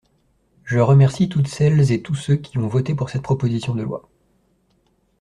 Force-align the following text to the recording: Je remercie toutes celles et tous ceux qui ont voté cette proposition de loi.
Je 0.63 0.79
remercie 0.79 1.29
toutes 1.29 1.47
celles 1.47 1.91
et 1.91 2.01
tous 2.01 2.15
ceux 2.15 2.35
qui 2.35 2.57
ont 2.57 2.67
voté 2.67 2.95
cette 3.13 3.21
proposition 3.21 3.75
de 3.75 3.83
loi. 3.83 4.09